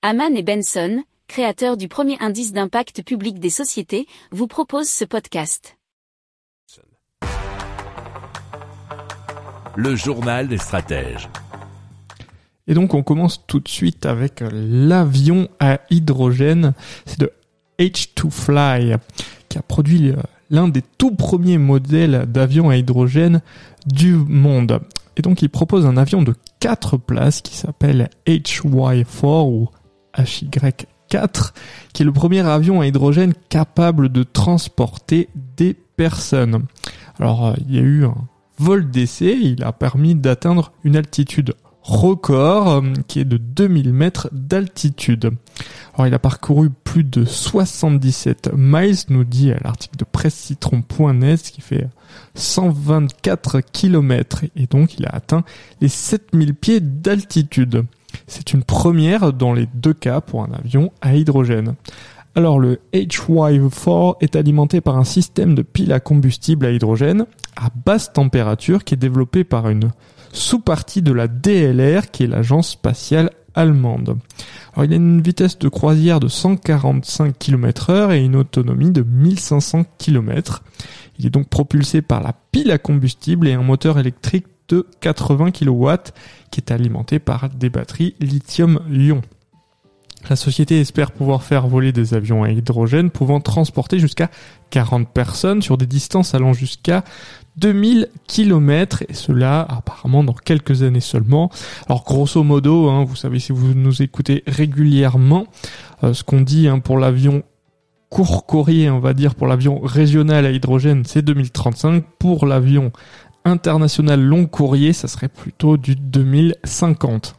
[0.00, 5.76] Haman et Benson, créateurs du premier indice d'impact public des sociétés, vous proposent ce podcast.
[9.74, 11.28] Le journal des stratèges.
[12.68, 16.74] Et donc on commence tout de suite avec l'avion à hydrogène.
[17.04, 17.32] C'est de
[17.80, 18.98] H2Fly
[19.48, 20.12] qui a produit
[20.50, 23.42] l'un des tout premiers modèles d'avion à hydrogène
[23.84, 24.78] du monde.
[25.16, 29.68] Et donc il propose un avion de 4 places qui s'appelle HY4 ou
[30.16, 31.52] HY4,
[31.92, 36.64] qui est le premier avion à hydrogène capable de transporter des personnes.
[37.18, 38.14] Alors euh, il y a eu un
[38.58, 44.28] vol d'essai, il a permis d'atteindre une altitude record euh, qui est de 2000 mètres
[44.32, 45.32] d'altitude.
[45.94, 51.60] Alors il a parcouru plus de 77 miles, nous dit l'article de presse-citron.net, ce qui
[51.60, 51.88] fait
[52.34, 55.44] 124 km et donc il a atteint
[55.80, 57.84] les 7000 pieds d'altitude.
[58.26, 61.74] C'est une première dans les deux cas pour un avion à hydrogène.
[62.34, 67.70] Alors le HY4 est alimenté par un système de pile à combustible à hydrogène à
[67.84, 69.90] basse température qui est développé par une
[70.32, 74.18] sous-partie de la DLR qui est l'agence spatiale allemande.
[74.76, 79.84] Il a une vitesse de croisière de 145 km heure et une autonomie de 1500
[79.98, 80.62] km.
[81.18, 85.50] Il est donc propulsé par la pile à combustible et un moteur électrique de 80
[85.50, 85.90] kW
[86.50, 89.22] qui est alimenté par des batteries lithium-ion.
[90.28, 94.30] La société espère pouvoir faire voler des avions à hydrogène pouvant transporter jusqu'à
[94.70, 97.04] 40 personnes sur des distances allant jusqu'à
[97.56, 101.50] 2000 km et cela apparemment dans quelques années seulement.
[101.86, 105.46] Alors grosso modo, hein, vous savez si vous nous écoutez régulièrement,
[106.02, 107.42] euh, ce qu'on dit hein, pour l'avion
[108.10, 112.04] court courrier, on va dire pour l'avion régional à hydrogène, c'est 2035.
[112.18, 112.92] Pour l'avion
[113.44, 117.38] international long courrier, ça serait plutôt du 2050.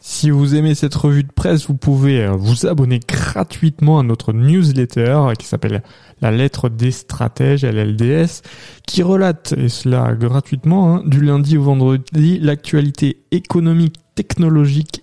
[0.00, 4.32] Si vous aimez cette revue de presse, vous pouvez euh, vous abonner gratuitement à notre
[4.32, 5.82] newsletter euh, qui s'appelle
[6.20, 8.42] La lettre des stratèges, LLDS,
[8.86, 15.02] qui relate, et cela gratuitement, hein, du lundi au vendredi, l'actualité économique, technologique,